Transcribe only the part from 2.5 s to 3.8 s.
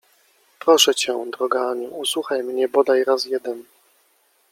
bodaj raz jeden!